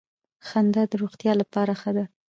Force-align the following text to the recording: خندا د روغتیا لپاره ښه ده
خندا 0.47 0.83
د 0.91 0.93
روغتیا 1.01 1.33
لپاره 1.41 1.73
ښه 1.81 1.91
ده 1.97 2.05